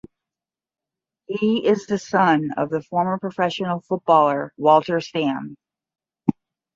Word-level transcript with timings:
He 1.27 1.63
is 1.63 1.85
the 1.85 1.99
son 1.99 2.53
of 2.57 2.71
the 2.71 2.81
former 2.81 3.19
professional 3.19 3.81
footballer 3.81 4.51
Walter 4.57 4.97
Stamm. 4.97 5.53